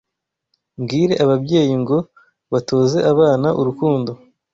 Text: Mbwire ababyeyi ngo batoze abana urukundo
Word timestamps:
Mbwire 0.79 1.13
ababyeyi 1.23 1.73
ngo 1.81 1.97
batoze 2.51 2.97
abana 3.11 3.47
urukundo 3.59 4.11